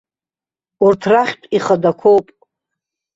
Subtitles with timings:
[0.85, 2.25] Урҭ рахьтә ихадақәоуп.